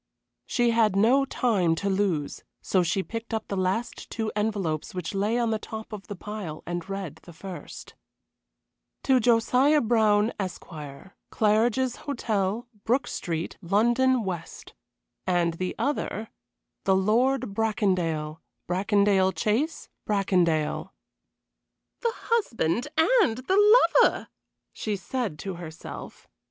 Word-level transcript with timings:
She 0.47 0.71
had 0.71 0.95
no 0.95 1.25
time 1.25 1.75
to 1.75 1.87
lose, 1.87 2.43
so 2.59 2.81
she 2.81 3.03
picked 3.03 3.35
up 3.35 3.47
the 3.49 3.55
last 3.55 4.09
two 4.09 4.31
envelopes 4.35 4.95
which 4.95 5.13
lay 5.13 5.37
on 5.37 5.51
the 5.51 5.59
top 5.59 5.93
of 5.93 6.07
the 6.07 6.15
pile 6.15 6.63
and 6.65 6.89
read 6.89 7.17
the 7.17 7.33
first: 7.33 7.93
To 9.03 9.19
Josiah 9.19 9.79
Brown, 9.79 10.33
Esq., 10.39 10.65
Claridge's 11.29 11.97
Hotel, 11.97 12.67
Brook 12.83 13.05
Street, 13.05 13.57
London, 13.61 14.13
W. 14.25 14.41
and 15.27 15.53
the 15.53 15.75
other: 15.77 16.29
The 16.85 16.95
Lord 16.95 17.53
Bracondale, 17.53 18.39
Bracondale 18.67 19.33
Chase, 19.35 19.87
Bracondale. 20.07 20.89
"The 21.99 22.13
husband 22.15 22.87
and 22.97 23.37
the 23.37 23.77
lover!" 24.01 24.29
she 24.73 24.95
said 24.95 25.37
to 25.37 25.57
herself. 25.57 26.27